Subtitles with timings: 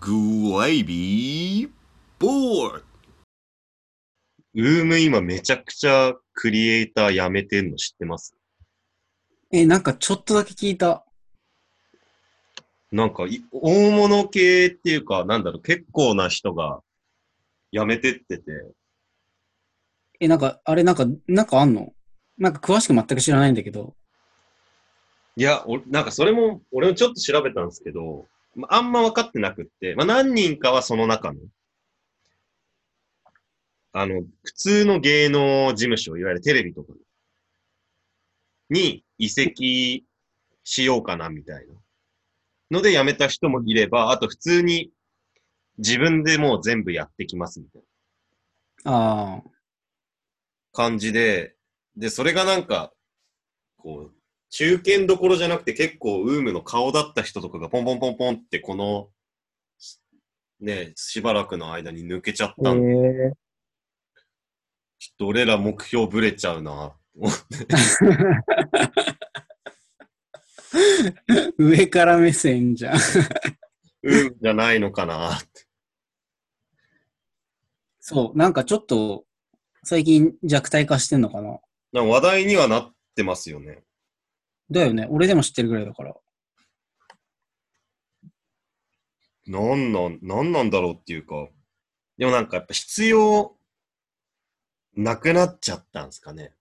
[0.00, 1.70] グレイビー
[2.20, 2.82] ボー
[4.54, 8.34] ウーム今めちゃくちゃクリエイター辞めてんの知ってます？
[9.50, 11.04] え、なんかちょっとだけ聞いた。
[12.92, 16.80] なんかい、大物系っていうか、なんだろう、結構な人が
[17.72, 18.44] 辞めてってて、
[20.20, 21.92] え、なんか、あれなんか、なんかあんの？
[22.38, 23.94] なんか詳しく全く知らないんだけど。
[25.36, 28.37] いや、おなんかそれも、俺もちょっと調べたんですけど、ま
[28.68, 31.40] ああんま分かってなくって、まあ何人かはその中の、
[33.92, 36.92] あの、普通の芸能事務所、いわゆるテレビとか
[38.70, 40.04] に移籍
[40.64, 41.74] しようかなみたいな
[42.70, 44.90] ので辞めた人もいれば、あと普通に
[45.78, 47.82] 自分でもう全部やってきますみたい
[48.84, 49.42] なああ。
[50.72, 51.54] 感じで、
[51.96, 52.92] で、それがなんか、
[53.78, 54.17] こう、
[54.50, 59.08] 中堅どころじゃなくて結構ウームの顔だった人とかがポンポンポンポンってこの、
[60.60, 63.32] ね、しばらくの間に抜けちゃったんで、え
[64.98, 67.66] ちょっと俺ら目標ぶれちゃうなって思って。
[71.58, 72.98] 上から目線じゃん。
[74.02, 75.66] うんじゃないのかなって。
[78.00, 79.24] そう、なんかちょっと、
[79.84, 81.60] 最近弱体化してんのかな。
[81.92, 83.82] な話題にはなってますよね。
[84.70, 85.06] だよね。
[85.10, 86.14] 俺でも知ってるぐらいだから。
[89.46, 91.48] なんなん、なんなんだろうっていうか。
[92.18, 93.56] でもなんかやっぱ必要
[94.94, 96.52] なくなっちゃったんですかね。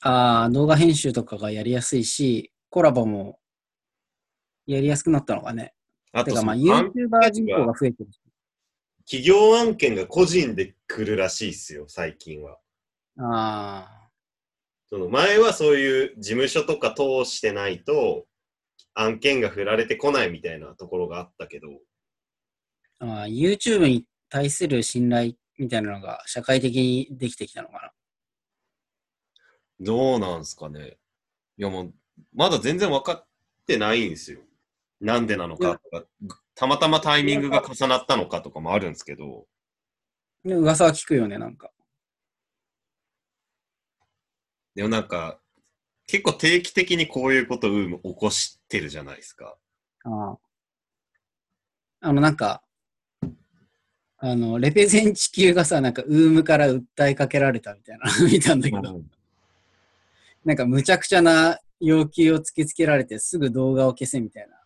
[0.00, 3.40] ああ、動画編集とかがやりやすいし、コラボも
[4.66, 5.74] やりやすくなったのかね。
[6.12, 8.20] あとまあ YouTuber 人口が増えてるし。
[9.06, 12.58] 企業案件が個人で来るらしいっすよ、最近は。
[13.18, 14.03] あ
[14.94, 18.26] その前はそういう事務所とか通してないと
[18.94, 21.72] 案件が振られてこないみたいなところがあったけど、ー
[23.00, 27.92] あー、YouTube に対する信頼みたいなのが社会的にできてきたのか
[29.80, 30.96] どうなんすかね。
[31.58, 31.94] いやもう、
[32.32, 33.26] まだ全然分かっ
[33.66, 34.38] てないんですよ。
[35.00, 36.04] なんでなのかとか、
[36.54, 39.48] たまたまタイミングが重なったのかとかもあるんですけど、
[40.44, 41.72] 噂は聞くよね、なんか。
[44.74, 45.38] でもなんか、
[46.06, 49.56] 結構定期的にこういうことを起こしてるじゃないですか。
[50.04, 50.38] ああ。
[52.00, 52.62] あの、なんか、
[54.18, 59.02] あの、レペゼン地球がさ、なんか、ウームから訴えかけられたみたいなの 見たんだけど、
[60.44, 64.60] なんか、むちゃくちゃな要求を突きつけられて、すぐ動画を消せみたいな。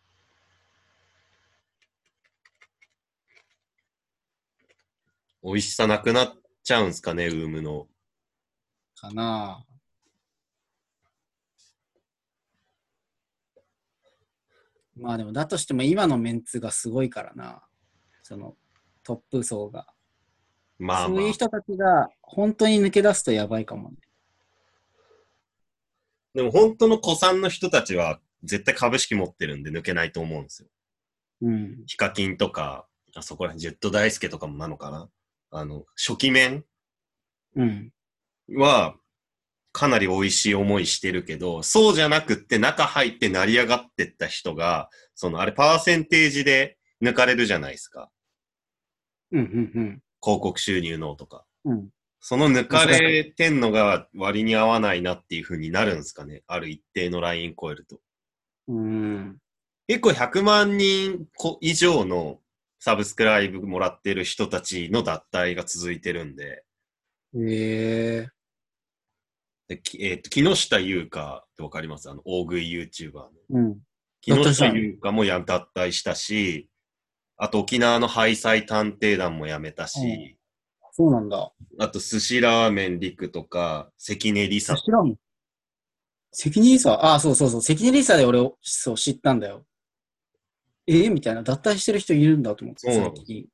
[5.43, 7.89] 美味しさなくなっちゃうんすかね、ウームの。
[8.97, 9.65] かな
[15.01, 17.63] まあでも、だとしても今のメンツがすごいからな。
[18.23, 18.57] その、
[19.03, 19.87] トップ層が。
[20.79, 21.33] まあまあそういう。
[21.33, 23.97] 人たちが本当に抜け出すとやばいかもね。
[26.35, 30.69] でも本当の古参の人たちは絶対株式持ってるんで抜けないと思うんですよ。
[31.43, 31.83] うん。
[31.87, 35.09] ヒカキンとか、あそこら辺、ジェット大輔とかもなのかな
[35.51, 36.65] あの、初期面
[37.57, 37.93] うん。
[38.55, 38.95] は、
[39.79, 48.11] かなり美味しい思いしてるけど、そうじゃなくって中入って成り上がってった人が、そのあれパーセンテージで抜かれるじゃないですか。
[49.31, 51.45] うん、うん、広告収入のとか。
[51.65, 51.73] うん。
[51.75, 51.89] うん。
[52.19, 56.43] その抜かれてんのが割に合わないなっていう風になるんですかね。
[56.49, 58.01] ある一定のライン超えると。
[58.67, 59.39] うん。
[59.87, 61.25] 結構100万人
[61.61, 62.41] 以上の
[62.81, 66.65] サブスクライブもらってる人たちの脱退が続いてるんで、
[67.37, 68.38] へえ
[69.69, 72.09] できえーと木下優香ってわかります？
[72.11, 73.31] あの、大食い YouTuber の。
[73.51, 73.79] うん。
[74.21, 76.69] 木下優香もや脱退したし、
[77.37, 80.39] あと沖縄のハイ探偵団も辞めたし、
[80.93, 81.53] そうなんだ。
[81.79, 85.15] あと寿司ラーメン陸とか、関根梨沙知らん。
[86.33, 87.63] 関根リサああ、そうそうそう。
[87.63, 89.65] 関根リサで俺、そう、知ったんだよ。
[90.87, 91.13] えー？
[91.13, 91.43] みたいな。
[91.43, 92.91] 脱退してる人いるんだと思って。
[92.91, 93.47] 最近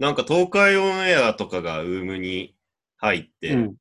[0.00, 2.56] なんか東海オンエアとかがウームに
[2.98, 3.76] 入って、うん。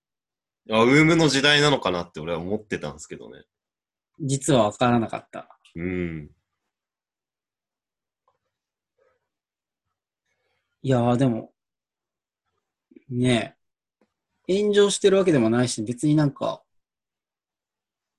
[0.71, 3.43] あ、ウームの時代なのかなって俺は思ってたんですけどね。
[4.19, 5.59] 実は分からなかった。
[5.75, 6.29] うん。
[10.81, 11.51] いやー、でも、
[13.09, 13.55] ね
[14.47, 16.63] え、炎上してるわけでもないし、別になんか、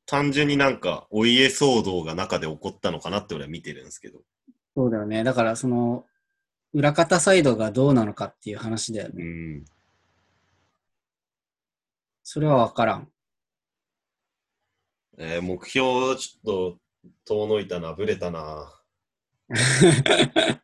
[0.06, 4.20] 単純になんかお家騒動が中で起こったのかなって俺は見てるんですけど。
[4.74, 5.22] そうだよね。
[5.22, 6.06] だから、その、
[6.72, 9.14] 裏方サイドがどうなのかっていう話だよね。
[9.22, 9.64] うん。
[12.30, 13.08] それは分からん。
[15.16, 16.78] えー目標ちょっと
[17.24, 18.70] 遠のいたな、ブレたな。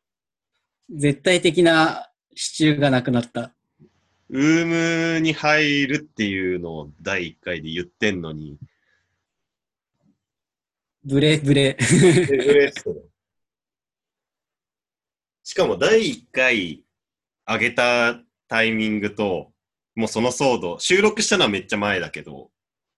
[0.91, 3.55] 絶対的な支柱がなくなった。
[4.29, 8.59] ウームに入るっていうのを第1回で言ってんのに、
[11.03, 11.63] ブレブレ。
[11.71, 13.01] エブレストだ
[15.43, 16.85] しかも第1回
[17.47, 19.54] 上げたタイミングと、
[19.95, 22.51] もうその騒動、収録したのはめっちゃ前だけど、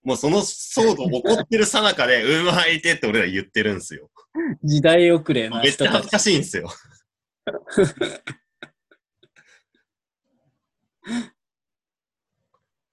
[0.03, 4.11] もうその騒動起こってるさなかで、 うまいてって俺ら言ってるんですよ。
[4.63, 5.87] 時代遅れなめっち。
[5.87, 6.71] ゃ恥ずかしいんですよ。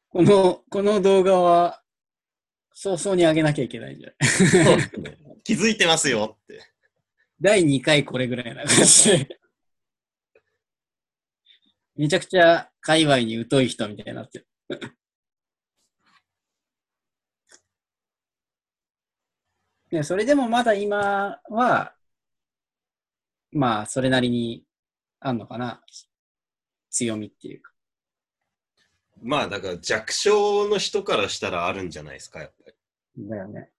[0.10, 1.82] この、この動画は、
[2.74, 5.42] 早々に上げなきゃいけないんじゃない？
[5.44, 6.60] 気づいてますよって。
[7.42, 9.40] 第2回これぐらいな感じで。
[11.96, 14.48] めちゃくちゃ界隈に疎い人みたいになってる。
[19.90, 21.96] で それでもまだ今は、
[23.52, 24.66] まあ、それなりに
[25.22, 25.82] あんのかな。
[26.90, 27.72] 強みっていうか。
[29.22, 32.76] まあだから弱小の人からしたらあるんじゃないですか、やっぱり。
[33.30, 33.72] だよね。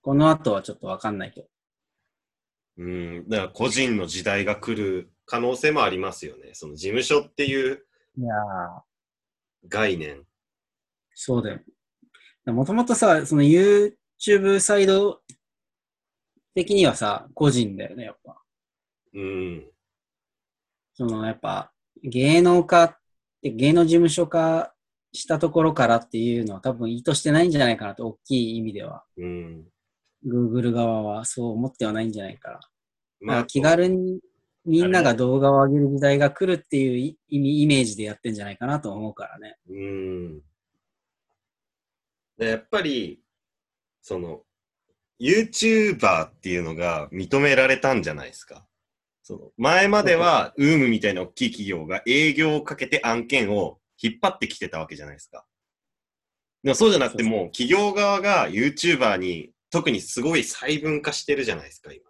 [0.00, 1.48] この後はちょっとわかんないけど。
[2.78, 6.50] うん、だから個人の時代が来る可能性もありますよね。
[6.54, 7.84] その事務所っていう
[9.68, 10.24] 概念。
[11.12, 11.60] そうだよ。
[12.46, 15.20] もともとさ、その YouTube サイド
[16.54, 18.40] 的にはさ、個人だよね、やっぱ。
[19.12, 19.66] うん。
[20.94, 21.72] そのやっぱ
[22.02, 22.96] 芸能化っ
[23.42, 24.72] て芸能事務所化
[25.12, 29.04] したところからっていうのは多分意図してないんじゃないかなと、大きい意味では。
[29.16, 29.64] うん。
[30.28, 32.60] Google 側はそう思ってはないんじゃないかな。
[33.20, 34.20] まあ、ら気軽に
[34.64, 39.56] みんなが動画を上げる時代が来るっていうい意味、イメージでやってんじゃないかなと思うからね。
[39.68, 40.40] うん。
[42.36, 43.20] でやっぱり、
[44.02, 44.42] その、
[45.20, 48.66] YouTuber っていうのが認められたんじゃないですか？
[49.22, 55.44] その前までは、ウームみたいな大きい企業が営業をかけて案件を引っ張ってきてたわけじゃないですか。
[56.62, 62.04] でもそうじゃなくてもう企業側が YouTuber に特にすごい細分化してるじゃないですか、今。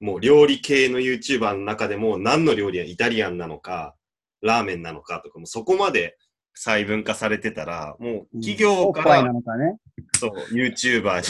[0.00, 3.96] もう料理系の YouTuber の中でも何の料理はイタリアンなのか、
[4.40, 6.16] ラーメンなのかとかもそこまで
[6.54, 9.78] 細分化されてたら、もう企業から、のかね。
[10.18, 11.26] そう、YouTuber に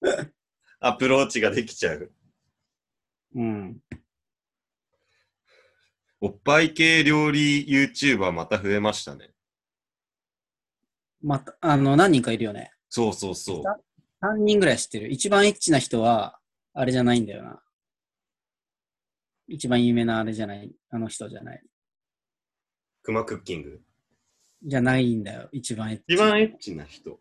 [0.80, 2.12] アプローチができちゃう。
[3.34, 3.78] うん。
[6.20, 9.30] おっぱい系料理 YouTuber また増えましたね。
[11.20, 12.72] また、あの、何人かいるよね。
[12.88, 13.64] そうそうそう。
[14.24, 15.10] 3人ぐらい知ってる。
[15.10, 16.38] 一番エッチな人は、
[16.74, 17.62] あれじゃないんだよな。
[19.46, 20.72] 一番有名なあれじゃない。
[20.90, 21.62] あの人じゃない。
[23.02, 23.80] クマクッキング？
[24.62, 25.48] じゃないんだよ。
[25.52, 26.04] 一番エッチ。
[26.08, 27.20] 一番エッチな人。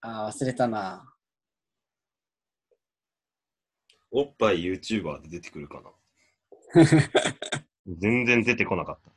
[0.00, 1.12] ああ、忘れたな。
[4.10, 5.92] おっぱい YouTuber で出てくるかな。
[7.86, 9.15] 全然出てこなかった。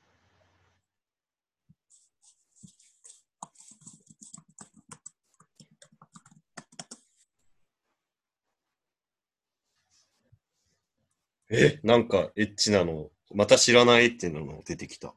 [11.49, 15.13] え、なんかエッチなの、また知らないエッチなの出てきた。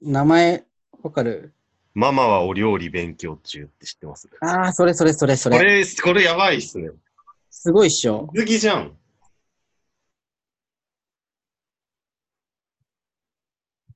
[0.00, 0.64] 名前、
[1.02, 1.54] わかる？
[1.94, 4.28] ママはお料理勉強中って知ってます？
[4.40, 5.58] ああ、それそれそれそれ。
[5.58, 6.90] これ、これやばいっすね。
[7.50, 8.30] すごいっしょ。
[8.32, 8.96] 水着じゃん。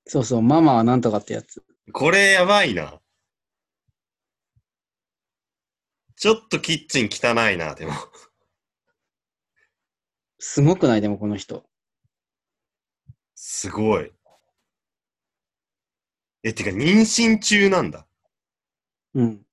[0.07, 1.65] そうそう、ママはなんとかってやつ。
[1.93, 3.01] これやばいな。
[6.17, 7.93] ちょっとキッチン汚いな、でも。
[10.49, 11.01] すごくない？
[11.01, 11.69] でもこの人。
[13.35, 14.13] すごい。
[16.45, 18.07] え、てか、妊娠中なんだ。
[19.15, 19.45] うん。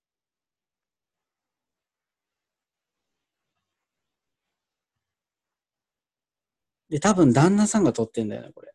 [6.90, 8.72] で、多分旦那さんが撮ってんだよね、これ。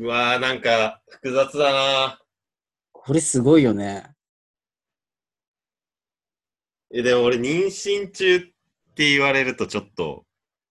[0.00, 2.20] うわー、なんか、複雑だな。
[2.92, 4.04] これすごいよね。
[6.92, 10.26] え、でも俺、妊娠中って言われるとちょっと、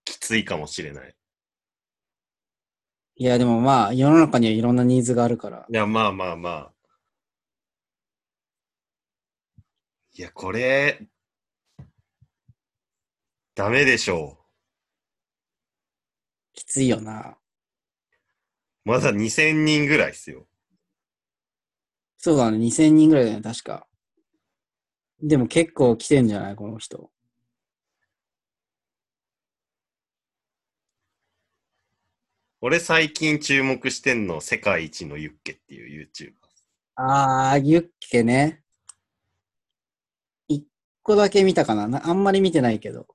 [0.07, 1.15] きついかもしれない。
[3.17, 5.65] いや、でもまあ、世の中にはいろんなニーズがあるから。
[5.69, 6.73] いや、まあまあまあ。
[10.13, 11.01] いや、これ、
[13.53, 14.37] ダメでしょ
[16.53, 17.37] きついよな。
[18.85, 18.89] う。
[18.89, 20.47] まだ2000人ぐらいっすよ。
[22.17, 23.87] そうだね、2000人ぐらいだよね、確か。
[25.21, 27.11] でも結構来てんじゃないこの人。
[32.59, 36.33] 俺最近注目してんの、世界一のユッケっていう YouTuber。
[36.95, 38.63] あー、ユッケね。
[40.47, 40.65] 一
[41.03, 43.07] 個だけ見たかななあんまり見てないけど。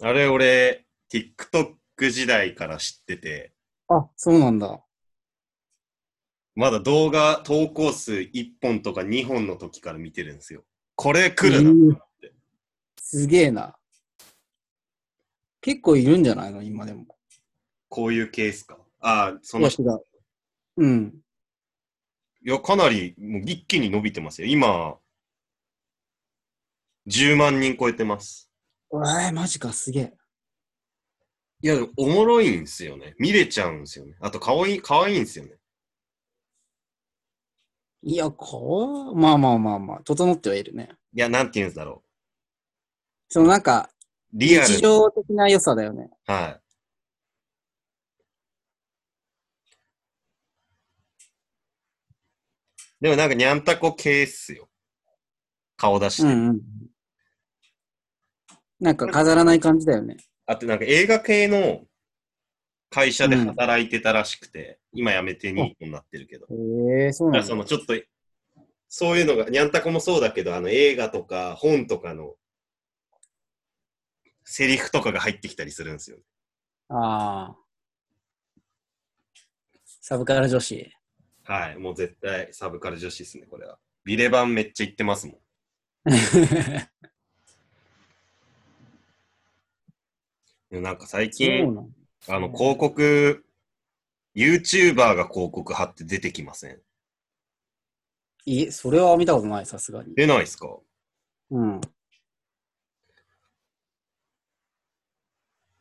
[0.00, 3.52] あれ俺、TikTok 時代から知ってて、
[3.88, 4.80] あ、そうなんだ。
[6.54, 10.64] まだ動画投稿数1本とか2本の時から見てるんですよ。
[10.94, 11.70] これ来るな。
[11.70, 11.98] うん
[12.98, 13.76] すげえな。
[15.60, 16.62] 結構いるんじゃないの？
[16.62, 17.15] 今でも。
[17.88, 18.78] こういうケースか。
[19.00, 20.02] ああ、そのう
[20.76, 21.14] うん。
[22.44, 24.48] いや、かなり、もう一気に伸びてますよ。
[24.48, 24.96] 今、
[27.06, 28.50] 10万人超えてます。
[28.92, 30.14] えー、マジか、すげえ。
[31.62, 33.14] いや、おもろいんですよね。
[33.18, 34.14] 見れちゃうんですよね。
[34.20, 35.56] あと、かわいい、かわいいんですよね。
[38.02, 40.90] いや、こう、まあまあまあまあ、整ってはいるね。
[41.14, 42.02] いや、なんて言うんだろ
[43.28, 43.90] そのなんか、
[44.34, 44.38] う。
[44.38, 44.80] リアル日。
[44.80, 46.10] 常的な良さだよね。
[46.26, 46.65] はい。
[53.00, 54.68] でもなんか、にゃんたこ系っすよ。
[55.76, 56.22] 顔出して。
[56.22, 56.60] うんうん。
[58.80, 60.16] なんか飾らない感じだよね。
[60.46, 61.82] あとなんか映画系の
[62.90, 66.46] 会社で働いてたらしくて、今辞めてニートになってるけど。
[66.50, 67.46] へえそうなんだ。
[67.46, 67.94] そのちょっと、
[68.88, 72.34] そういうのが、にゃんたこもそうだけど、あの映画とか本とかの
[74.44, 76.18] セリフとかが入ってきたりするんですよ。
[76.88, 77.56] ああ。
[80.00, 80.92] サブカル女子。
[81.46, 81.78] はい。
[81.78, 83.78] もう絶対サブカル女子ですね、これは。
[84.04, 85.36] ビレバンめっちゃ言ってますもん。
[90.70, 91.64] でもなんか最近、
[92.28, 93.44] あの広告、
[94.34, 96.80] YouTuber が広告貼って出てきません？
[98.44, 100.14] いえ、それは見たことない、さすがに。
[100.16, 100.78] 出ないですか？
[101.50, 101.80] うん。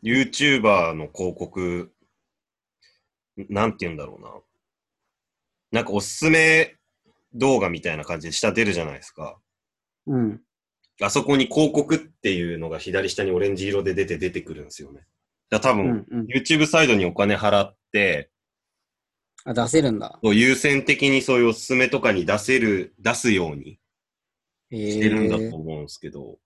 [0.03, 1.91] ?YouTuber の広告、
[3.49, 4.29] なんて言うんだろうな。
[5.75, 6.77] なんかおすすめ
[7.33, 9.37] 動画みたいな感じで下出るじゃないですか。
[10.07, 10.39] うん。
[11.01, 15.01] あそこに広告っていうのが左下にオレンジ色で出て出てくるんですよね。
[15.49, 16.27] だ多分、うんうん。
[16.27, 18.29] YouTube サイドにお金払って、
[19.43, 20.17] あ、出せるんだ。
[20.23, 23.77] 優先的にそういうおすすめとかに出せる、出すように
[24.71, 26.37] へしてるんだえと思うんですけど、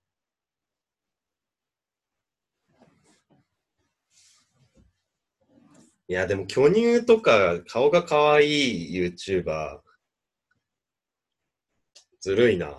[6.10, 9.80] いや、でも巨乳とか顔が可愛い YouTuber、
[12.20, 12.76] ずるいな。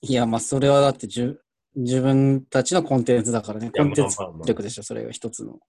[0.00, 1.40] いや、まあ、それはだってじゅ
[1.76, 3.70] 自分たちのコンテンツだからね。
[3.70, 5.60] コンテンツ力でしょ、それが一つの。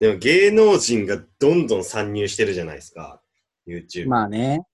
[0.00, 3.22] でも芸能人がどんどん参入してるじゃないですか、
[3.66, 4.08] YouTube。
[4.08, 4.66] まあね。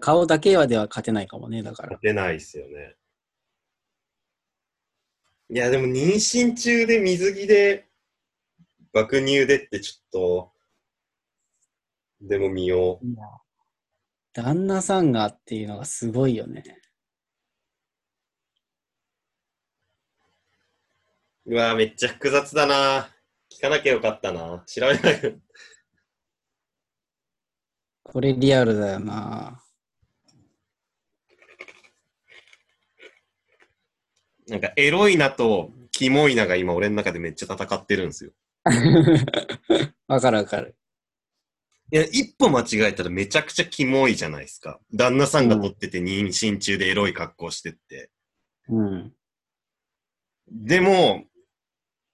[0.00, 2.00] 顔だけはでは勝てないかもね、だから勝。
[2.00, 2.96] てないですよね。
[5.52, 7.88] いや、でも妊娠中で水着で
[8.92, 10.52] 爆乳でってちょっと、
[12.20, 13.06] でも見よう。
[13.06, 13.24] いや
[14.32, 16.62] 旦那さんがっていうのがすごいよね。
[21.46, 23.10] うわめっちゃ複雑だな。
[23.52, 24.62] 聞かなきゃよかったな。
[24.68, 25.40] 調べない。
[28.04, 29.60] これリアルだよな。
[34.50, 38.32] なんか、エロいなと、キモいなが今俺の中でめっちゃ戦ってるんですよ。
[40.08, 40.76] わかるわかる。
[41.92, 44.80] いや、一歩間違えたらめちゃくちゃキモいじゃないですか。
[44.92, 48.10] 旦那さんが撮ってて妊娠中でエロい格好してって。
[48.68, 49.12] うん。
[50.48, 51.24] でも、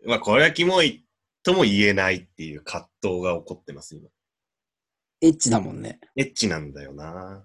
[0.07, 1.05] まあ、これはキモい
[1.43, 4.09] とも言えないっていう葛藤が起こってます、今。
[5.21, 6.01] エッチだもんね。
[6.17, 7.45] エッチなんだよな。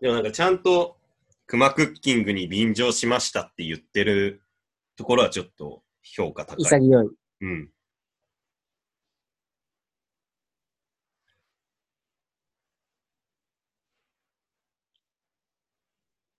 [0.00, 0.96] でもなんかちゃんと、
[1.46, 4.42] クマクッキングに便乗しましたって言ってる
[4.96, 6.64] ところはちょっと評価高い。
[6.64, 7.08] 潔い。
[7.40, 7.70] うん。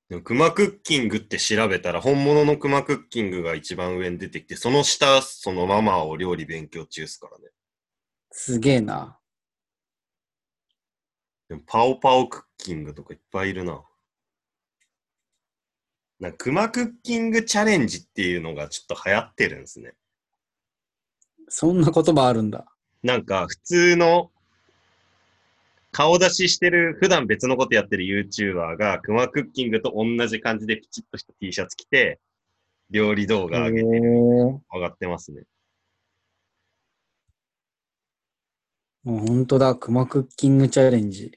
[0.10, 7.50] でもクマクッキングって調べたら、本物のクマクッキングが一番上に出てきて、その下、そのママを料理勉強中ですからね。
[8.32, 9.20] すげえな。
[11.48, 13.82] でもパオパオクッキングとかいっぱいいるな。
[16.20, 19.94] なんかクマクッキングチャレンジっていうのがちょっと流行ってるんですね。
[21.48, 22.66] そんな言葉あるんだ。
[23.02, 24.30] なんか普通の
[25.92, 32.20] 顔出ししてる、普段別のことやってる YouTuber がクマクッキングと同じ感じでピチッとした T シャツ着て、
[32.92, 35.44] 料理動画上げて上がってますね。
[39.04, 41.32] もう本当だ、クマクッキングチャレンジ。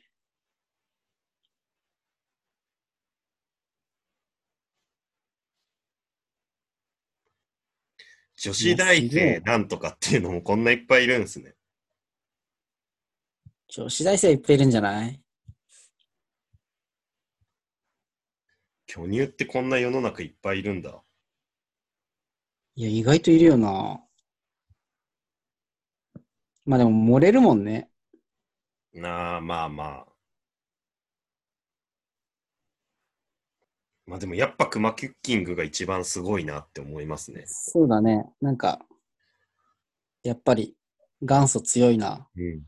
[8.43, 11.55] 女子大生なんとかっていうのもこんないっぱいいるんですね。
[13.69, 15.21] 女子大生いっぱいいるんじゃない？
[18.87, 21.05] 巨乳ってこんな世の中いっぱいいるんだ。
[22.75, 24.03] いや、意外といるよな。
[26.65, 27.89] まあでも漏れるもんね。
[28.95, 30.12] なあ、まあまあ。
[34.07, 37.45] まあでもやっぱクマクッキングが一番すごいなって思いますね。
[37.47, 38.27] そうだね。
[38.41, 38.81] なんか、
[40.23, 40.77] やっぱり
[41.21, 42.29] 元祖強いな。
[42.37, 42.63] うん。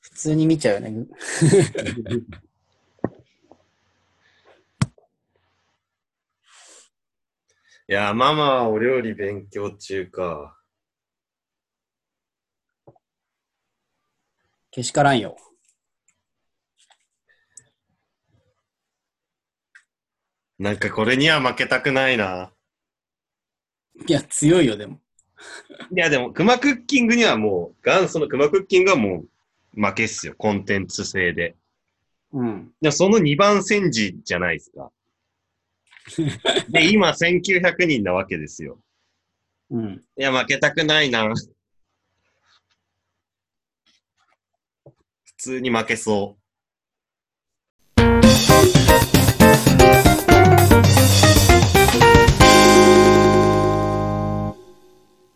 [0.00, 1.06] 普通に見ちゃうよね。
[7.88, 10.55] いや、ママはお料理勉強中か。
[14.76, 15.36] けしからんよ。
[20.58, 22.52] なんかこれには負けたくないな。
[24.06, 25.00] いや、強いよ、でも。
[25.90, 29.24] いやでも、クマクッキングにはもう、元祖のクマクッキングはも
[29.74, 30.34] う負けっすよ。
[30.36, 31.56] コンテンツ性で。
[32.32, 32.72] うん。
[32.82, 34.92] でもその2番戦時じゃないですか。
[36.68, 38.78] で、今1900人なわけですよ。
[39.70, 40.04] うん。
[40.18, 41.26] いや、負けたくないな。
[45.46, 46.46] 通に負けそう。